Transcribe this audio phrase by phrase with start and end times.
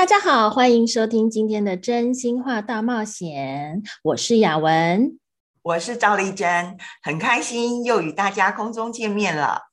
[0.00, 3.82] 大家好，欢迎收听今天的真心话大冒险。
[4.02, 5.18] 我是雅文，
[5.60, 9.64] 我是赵丽珍，很开心又与大家空中见面了。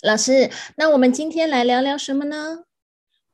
[0.00, 2.60] 老师，那我们今天来聊聊什么呢？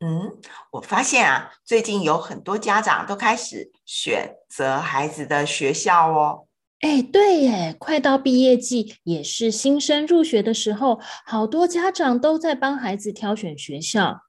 [0.00, 0.36] 嗯，
[0.72, 6.48] 我发现啊，最近有很多家长都开始选择孩子的学校哦。
[6.80, 14.22] 哎，对耶，快到毕业季，也是新生入学的时候，好多家长都在帮孩子挑选学校。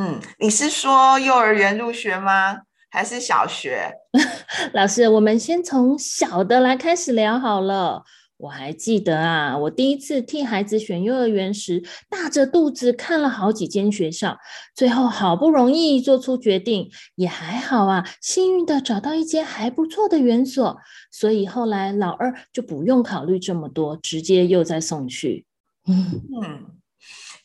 [0.00, 2.56] 嗯，你是说幼儿园入学吗？
[2.90, 3.92] 还是小学？
[4.72, 8.04] 老师，我们先从小的来开始聊好了。
[8.38, 14.38] 我还记得啊，我第一次替孩子选幼儿园时，大着肚子看了好几间学校，
[14.74, 20.78] 最后好不容易做出决定，也还好啊，幸运的找到一间还不错的园所，
[21.12, 25.44] 所以后来老二就不用考虑这么多，直接又再送去。
[25.86, 26.80] 嗯。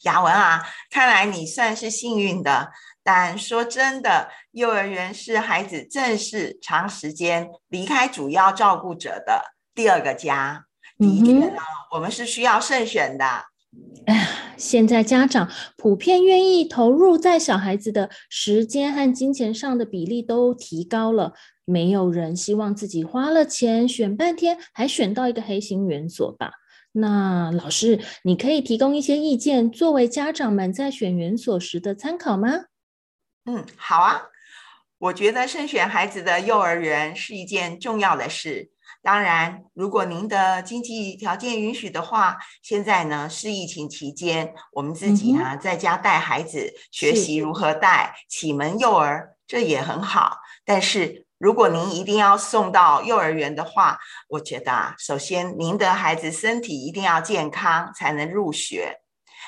[0.05, 2.71] 雅文啊，看来你算是幸运的。
[3.03, 9.43] 但说真的，幼儿园是孩子正式长时间离开主要照顾者的
[9.75, 10.65] 第二个家。
[10.97, 11.51] 的确呢，
[11.91, 13.25] 我们是需要慎选的。
[14.07, 21.33] 哎呀，现在家长普遍愿意投入在小孩子的时间和金钱上的比例都提高了，
[21.65, 26.51] 没有人希望自己花了钱选半天还选到一个黑心园所吧？
[26.97, 32.49] 那老师，你可以提供一些意见，作为家长们在选园所时的参考吗？
[33.43, 34.27] 嗯，好啊。
[34.97, 38.71] 我觉得慎选孩子的幼儿园是一件重要的事。
[39.01, 50.37] 当然，如果您的经济条件允许的话，现在呢是疫情期间，我们自己呢在家带孩子学习如何带启蒙幼儿，这也很好。
[50.63, 51.24] 但是。
[51.37, 53.97] 如果您一定要送到幼儿园的话，
[54.29, 59.01] 我觉得啊，首先您的孩子身体一定要健康才能入学，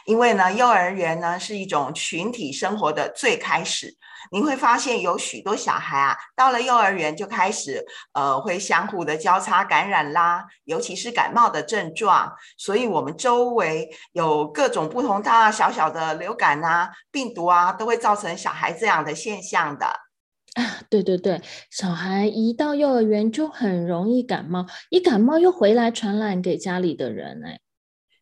[0.06, 3.96] 因为呢，幼儿园呢是一种群体生活的最开始。
[4.30, 12.34] 您会发现有许多小孩啊，到了幼儿园就开始呃会相互的交叉感染啦，尤其是感冒的症状。
[12.58, 20.07] 所以，我们周围有各种不同大大小小的流感啊、病毒啊，都会造成小孩这样的现象的。
[20.58, 27.60] 啊，对对对，小孩一到幼儿园就很容易感冒，一感冒又回来传染给家里的人，哎，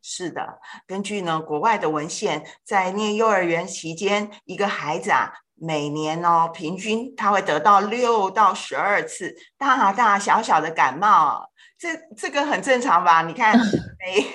[0.02, 13.22] 是的，根据呢国外的文献，在念幼儿园期间，一个孩子啊，每年哦平均他会得到六到十二次大大小小的感冒，这这个很正常吧？
[13.22, 13.58] 你看，
[13.98, 14.26] 每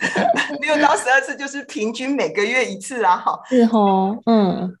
[0.66, 4.78] 六到十二次就是平均每个月一次啊，哈，是哦，嗯。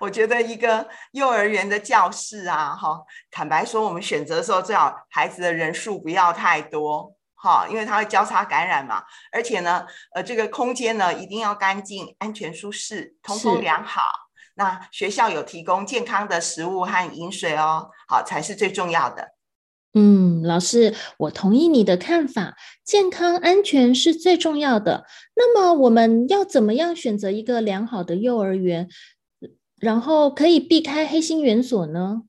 [0.00, 3.00] 我觉得一个幼儿园的教室啊，哈，
[3.30, 9.02] 坦白说，我们选择的时候最好孩子的人数不要太多，哈，因为它会交叉感染嘛。
[9.32, 14.02] 而且呢，呃，这个空间呢一定要干净、安全、舒适、通风良好。
[14.54, 19.28] 那学校有提供健康的食物和饮水哦，好才是最重要的。
[19.94, 25.06] 嗯，老师，我同意你的看法，健康安全是最重要的。
[25.34, 28.88] 那么我们要怎么样选择一个良好的幼儿园，
[29.80, 32.22] 然后可以避开黑心园所呢？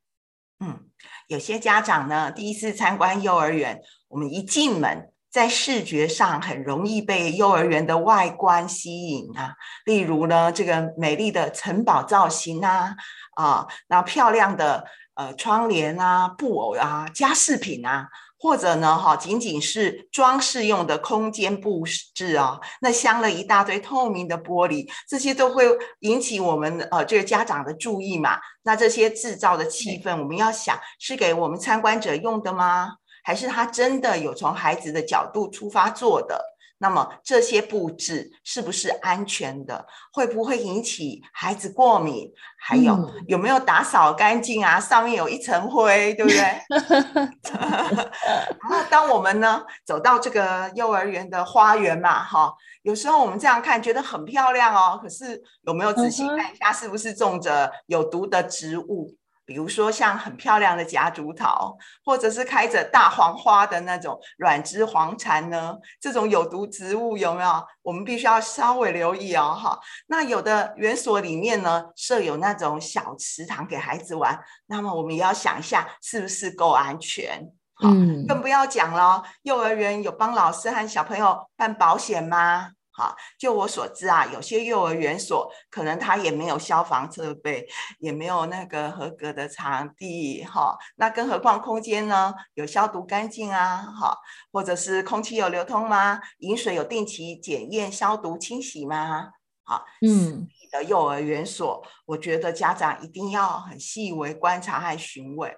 [0.60, 0.80] 嗯，
[1.28, 9.56] 有些家长呢，第一次参观幼儿园，我们一进门，在视觉上很容易被幼儿园的外观吸引啊，
[9.86, 12.96] 例如呢，这个美丽的城堡造型啊，
[13.36, 14.86] 啊，那漂亮的。
[15.16, 18.08] 呃，窗帘啊，布偶啊，家饰品啊，
[18.40, 21.84] 或者呢，哈，仅仅是装饰用的空间布
[22.16, 25.66] 置啊，那镶了一大堆透明的玻璃，这些都会
[26.00, 28.40] 引起我们呃这个家长的注意嘛。
[28.64, 32.94] 那这些制造的气氛，我们要想是给我们参观者用的吗？
[33.24, 36.42] 还是他真的有从孩子的角度出发做的？
[36.80, 39.86] 那么这些布置是不是安全的？
[40.12, 42.32] 会不会引起孩子过敏？
[42.62, 44.80] 还有有没有打扫干净啊？
[44.80, 46.40] 上面有一层灰，对不对？
[47.52, 52.54] 然后当我们呢走到这个幼儿园的花园嘛，哈，
[52.84, 59.16] 有时候我们这样看觉得很漂亮哦，可是有没有仔细看一下是不是种着有毒的植物？
[59.50, 61.76] 比如说像很漂亮的夹竹桃，
[62.06, 67.66] 或者是开着大黄花的那种软枝黄蝉呢，这种有毒植物有没有？
[67.82, 69.80] 我们必须要稍微留意哦，哈。
[70.06, 77.52] 那有的园所里面呢设有那种小池塘给孩子玩，那么我们也要想一下是不是够安全？
[77.82, 82.74] 嗯，更不要讲了，幼儿园有帮老师和小朋友办保险吗？
[83.00, 87.66] 啊，就我所知啊，有些幼儿园所可能它也没有消防设备，
[88.00, 90.78] 也没有那个合格的场地，哈。
[90.98, 92.34] 那更何况空间呢？
[92.56, 94.18] 有消毒干净啊，哈，
[94.52, 96.20] 或者是空气有流通吗？
[96.40, 99.30] 饮水有定期检验、消毒、清洗吗？
[99.64, 105.56] 好，嗯，的幼儿园所，我觉得家长一定要很细微观察和询问。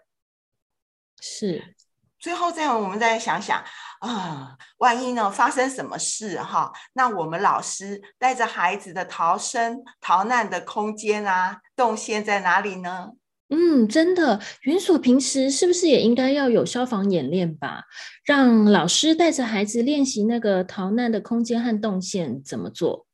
[1.20, 1.76] 是，
[2.22, 3.62] 最后再我们再想想
[4.00, 6.72] 啊，万一呢发生什么事哈？
[6.94, 13.10] 那我们老师带着孩子的逃生逃难的空间啊，动线在哪里呢？
[13.50, 17.84] 嗯，真的，园所平时是不是也应该要有消防演练吧？
[18.24, 23.08] 让老师带着孩子练习那个逃难的空间和动线怎么做？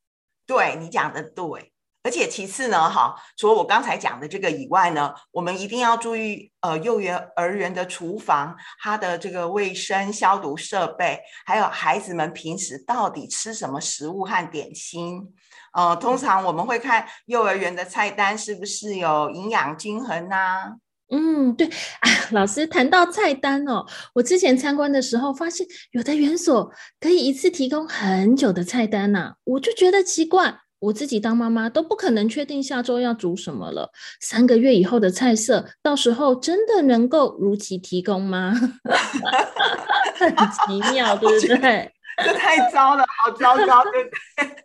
[0.46, 1.72] 对你讲的对，
[2.08, 7.02] 而且其次呢，哈，除了我刚才讲的这个以外呢，我们一定要注意，呃，幼
[7.36, 15.34] 儿园的厨房它的这个卫生消毒设备，还有孩子们平时到底吃什么食物和点心。
[15.74, 20.78] 呃，通常我们会看幼儿园的菜单是不是有营养均衡呐？
[21.10, 26.72] 嗯，对啊，老师谈到菜单哦，我之前参观的时候发现有的园所
[27.02, 33.92] 可以一次提供很久的菜单呐，我就觉得奇怪，我自己当妈妈都不可能确定下周要煮什么了，
[34.22, 38.54] 三个月以后的菜色，到时候真的能够如期提供吗？
[40.16, 41.92] 很奇妙，对不对？
[42.24, 44.56] 这太糟了，好糟糕，对不对？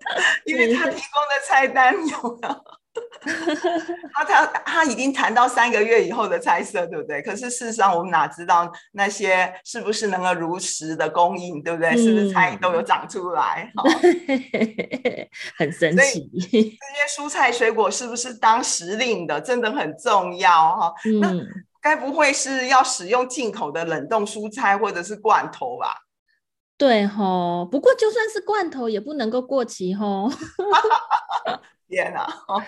[0.46, 2.62] 因为他提供的菜单有了，
[4.12, 7.22] 他他他已经谈到三个月以后的猜测，对不对？
[7.22, 11.96] 可是事实上，我们哪知道那些是不是能够如实的供应，对不对？
[11.96, 13.72] 是不是菜都有长出来？
[15.56, 16.28] 很神奇。
[16.32, 16.76] 这些
[17.16, 20.92] 蔬菜水果是不是当时令的，真的很重要哈。
[21.20, 21.32] 那
[21.80, 25.96] 该不会是要使用进口的冷冻蔬菜或者是罐头吧？
[26.76, 30.28] 对吼，不过就算是罐头也不能够过期吼。
[31.92, 32.26] 天哪！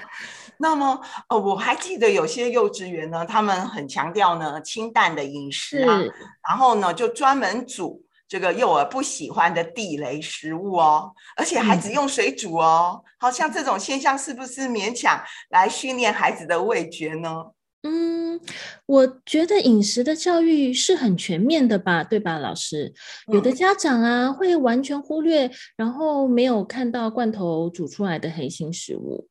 [0.59, 5.99] 那么呃，我还记得有些幼稚园呢，他们很强调呢清淡的饮食啊，
[6.47, 13.03] 然后呢就专门煮这个幼儿不喜欢的地雷食物哦，而且还只用水煮哦。
[13.19, 15.19] 好像这种现象是不是勉强
[15.49, 17.47] 来训练孩子的味觉呢？
[17.87, 18.41] 嗯，
[18.87, 22.95] 我觉得饮食的教育是很全面的吧，对吧，老师？
[23.27, 29.29] 有的家长啊会完全忽略，然后没有看到罐头煮出来的黑心食物。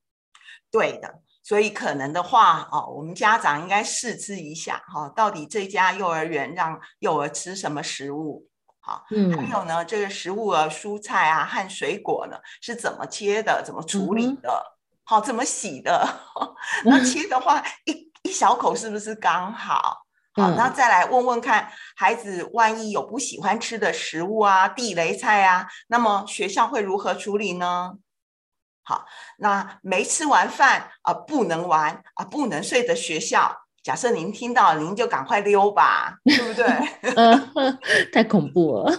[0.70, 8.48] 对的，所以可能的话，哦，我们家长应该试吃一下，哈，到底这家幼儿园让幼儿吃什么食物？
[8.80, 14.64] 好，嗯，还有呢，这个食物啊，蔬菜啊和水果呢是怎么切的，怎么处理的？
[15.04, 16.08] 好，怎么洗的？
[16.86, 18.13] 那切的话一。
[18.24, 20.00] 一小口是不是刚好？
[20.36, 27.94] 好，那再来问问看，孩子万一有不喜欢吃的食物啊，地雷菜啊，那么学校会如何处理呢？
[28.84, 29.06] 好，
[29.38, 36.66] 那没吃完饭啊，不能玩啊，不能睡的学校，假设您听到，您就赶快溜吧，对不对？
[38.12, 38.92] 太恐怖了。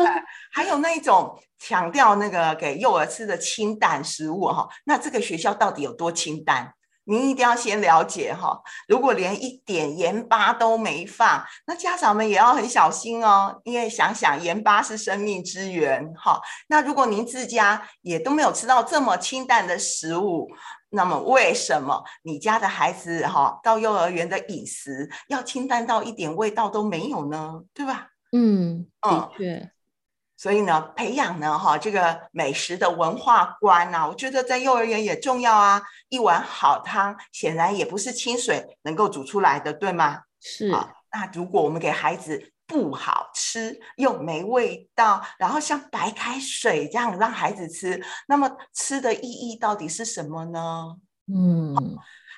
[0.52, 6.74] 还有那一种强调那个给幼儿吃的清淡食物哈，那这个学校到底有多清淡？
[7.04, 13.60] 您一定要先了解哈，如果连一点盐巴都没放，那家长们也要很小心哦。
[13.64, 20.48] 因为想想盐巴是生命之源哈，那如果您自家也都没有吃到这么清淡的食物，
[20.90, 27.62] 那么为什么你家的孩子哈到幼儿园的饮食要清淡到一点味道都没有呢？
[27.74, 28.08] 对吧？
[28.32, 29.72] 嗯，的确。
[30.40, 35.82] 所以呢，培养呢，哈，这个美食的文化观啊，我觉得在幼儿园也重要啊。
[36.08, 40.22] 一碗好汤，显然也不是清水能够煮出来的，对吗？
[40.40, 40.70] 是。
[40.70, 50.96] 那如果我们给孩子不好吃又没味道，然后像白开水这样让孩子吃，那么吃的意义到底是什么呢？
[51.26, 51.76] 嗯。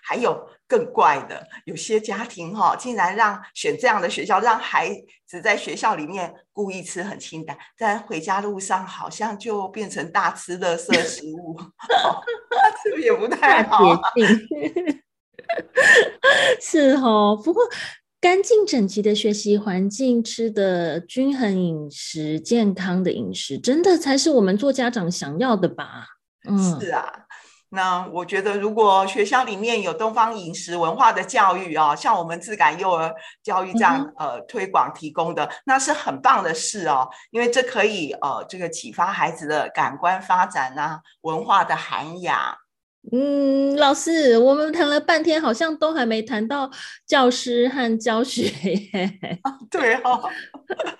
[0.04, 4.90] 还有更怪的，有些家庭哈，竟然让选这样的学校，让孩
[5.26, 11.56] 子在学校里面故意吃很清淡，在回家路上好像就变成大吃的色食物，
[12.82, 13.84] 这 个也不太好。
[16.60, 17.62] 是哦，不过
[18.20, 26.06] 干净整齐的学习环境，吃的均衡饮食、健康的饮食，真的才是我们做家长想要的吧？
[26.48, 27.21] 嗯，是啊。
[27.74, 42.36] 那我觉得，如果学校里面有东方饮食文化的教育啊，像我们自感幼儿教育这样呃推广提供的，那是很棒的事哦，因为这可以呃这个启发孩子的感官发展啊，文化的涵养。
[43.10, 46.70] 嗯，老师，我们谈了半天，好像都还没谈到
[47.06, 49.18] 教师和教学耶。
[49.70, 50.28] 对哦，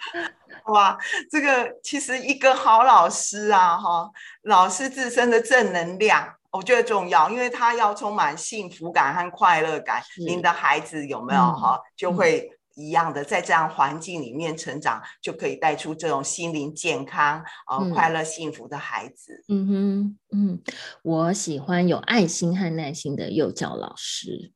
[0.73, 0.97] 哇，
[1.31, 4.11] 这个其实一个好老师啊，哈，
[4.45, 6.26] 老师自身的正能量。
[6.52, 19.42] 我觉得重要，因为他要充满幸福感和快乐感，您的孩子有没有哈，就会一样的，在这样环境里面成长，就可以带出这种心灵健康、呃快乐幸福的孩子。
[19.49, 20.62] 嗯哼，嗯，
[21.02, 24.52] 我喜欢有爱心和耐心的幼教老师。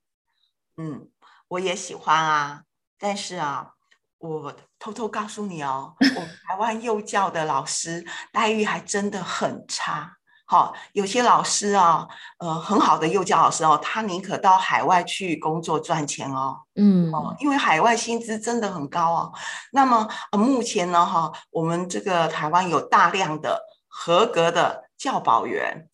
[0.76, 1.08] 嗯，
[1.48, 2.62] 我也喜欢啊，
[2.98, 3.70] 但是啊，
[4.18, 10.15] 我偷偷告诉你哦，我们台湾幼教的老师待遇还真的很差。
[10.48, 12.06] 好，有些老师啊，
[12.38, 19.32] 呃，很好的幼教老师哦，他宁可到海外去工作赚钱哦，嗯，哦，因为海外薪资真的很高哦。
[19.72, 25.88] 那么，呃，目前呢，哈，我们这个台湾有大量的合格的教保员，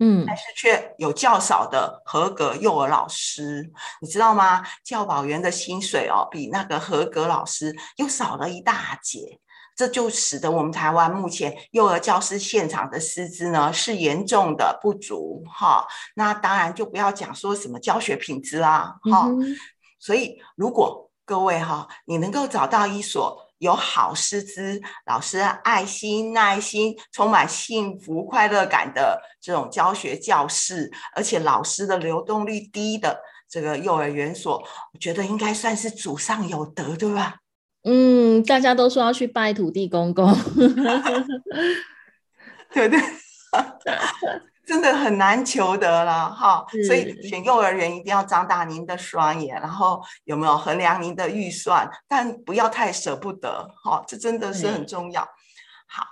[0.00, 4.62] 嗯，但是却有较少的合格幼儿老师，你知道吗？
[4.84, 9.40] 教保员的薪水哦，比那个合格老师又少了一大截。
[9.76, 15.86] 这就使得我们台湾目前幼儿教师现场的师资呢是严重的不足哈。
[16.14, 19.28] 那当然就不要讲说什么教学品质啦哈。
[19.98, 34.62] 所以如果各位哈，你能够找到一所有好师资、老师爱心、耐心、充满幸福快乐感的这种教学教室，而且老师的流动率低的这个幼儿园所，
[34.92, 37.36] 我觉得应该算是祖上有德，对吧？
[37.84, 40.32] 嗯，大家都说要去拜土地公公，
[42.72, 42.98] 对对，
[44.66, 46.64] 真的很难求得了哈。
[46.86, 55.20] 所以选幼儿园一定要张大您的双眼，然后有没有衡量您的预算，但不要太舍不得哈，这真的是很重要。
[55.86, 56.06] 好，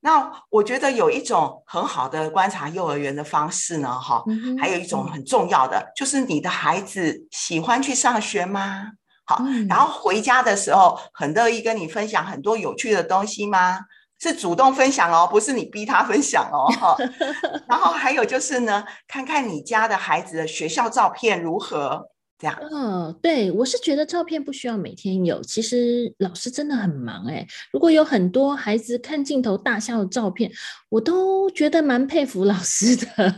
[0.00, 4.24] 那我觉得有一种很好的观察幼儿园的方式呢，哈，
[4.58, 8.92] 还有一种很重要的，就是你的孩子喜欢去上学吗？
[9.26, 13.80] 好，然后回家的时候很乐意跟你分享很多有趣的东西吗？
[14.18, 16.72] 是主动分享哦，不是你逼他分享哦。
[16.80, 16.96] 哈，
[17.68, 22.08] 然后还有就是呢，看看你家的孩子的学校照片如何？
[22.38, 22.58] 这样。
[22.70, 27.46] 嗯，对我是觉得照片不需要每天有，其实老师真的很忙哎。
[27.72, 30.50] 如果有很多孩子看镜头大笑的照片，
[30.88, 33.34] 我都觉得蛮佩服老师的。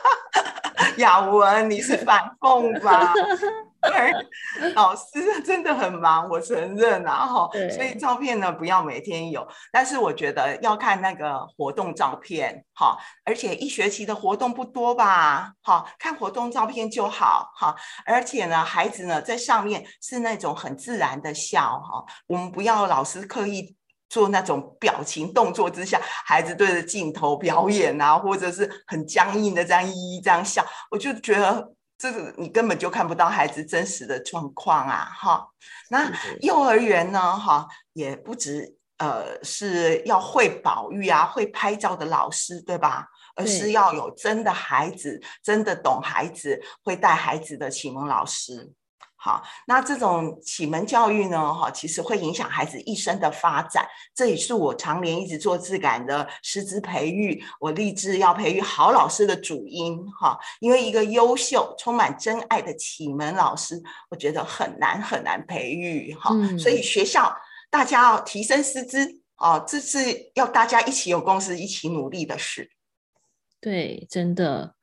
[0.98, 3.12] 雅文，你是反讽吧？
[3.86, 17.74] 对，老师真的很忙，我承认啊，哈，所以照片呢不要每天有，但是我觉得要看那个活动照片，哈，而且一学期的活动不多吧，哈，看活动照片就好，哈，
[18.04, 23.76] 而且呢，孩子呢在上面是那种很自然的笑，哈，我们不要老师刻意
[24.08, 31.75] 做那种表情动作之下，孩子对着镜头表演啊，或者是很僵硬的这样一一这样笑，我就觉得。
[31.98, 35.48] 这个你根本就看不到孩子真实的状况啊，哈。
[35.90, 43.08] 那幼儿园呢，哈，也不止呃是要会保育啊、会拍照的老师，对吧？
[43.34, 48.72] 而是要有真的孩子、真的懂孩子、会带孩子的启蒙老师。
[49.26, 51.52] 好，那这种启蒙教育呢？
[51.52, 53.84] 哈，其实会影响孩子一生的发展。
[54.14, 60.00] 这也是我常年一直做质感的师资培育，我立志要培育好老师的主因。
[60.12, 66.14] 哈，因为一个优秀、充满真爱的启蒙老师，我觉得很难很难培育。
[66.14, 67.36] 哈，所以学校
[67.68, 69.98] 大家要提升师资哦，这是
[70.36, 72.70] 要大家一起有共识、一起努力的事。
[73.60, 74.76] 对，真的。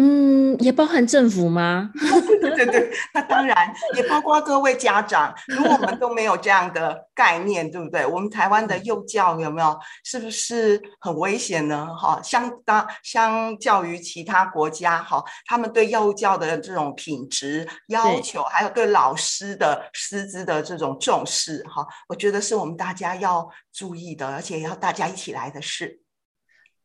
[0.00, 1.90] 嗯，也包含政府吗？
[2.40, 5.34] 对对对，那当然也包括各位家长。
[5.48, 8.06] 如果我们都没有这样的概念，对不对？
[8.06, 9.76] 我们台湾的幼教有没有？
[10.04, 11.88] 是不是很危险呢？
[11.96, 26.02] 哈，相当相较于其他国家，哈，他们对幼教的这种品质要求，还有对老师的师资的这种重视，哈，我觉得是我们大家要注意的，而且要大家一起来的事。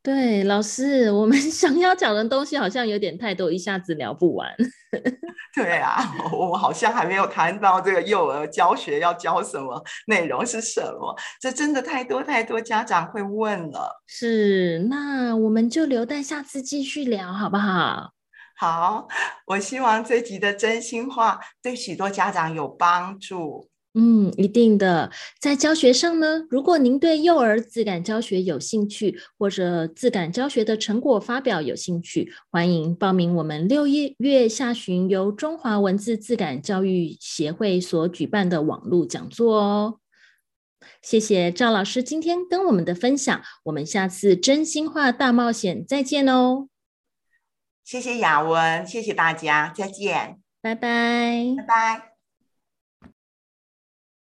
[0.04, 4.54] 对，老师，我们 想要讲的东西好像有点太多，一下子聊不完。
[5.56, 5.96] 对啊，
[6.30, 14.02] 我们好像还没有谈到这个幼儿教学要教什么内容是什么，这真的太多太多家长会问了。
[14.06, 18.10] 是，那我们就留待下次继续聊，好不好？
[18.58, 19.08] 好，
[19.46, 23.70] 我希望这集的真心话对许多家长有帮助。
[23.96, 25.08] 嗯，一定的。
[25.40, 40.00] 在教学上呢，如果您对幼儿自感教学有兴趣，或者自感教学的成果发表有兴趣，欢迎报名我们六月下旬由中华文字自感教育协会所举办的网络讲座哦。
[41.00, 46.68] 谢谢赵老师今天跟我们的分享，我们下次真心话大冒险再见哦。
[47.84, 52.13] 谢谢雅文，谢谢大家，再见，拜拜，拜拜。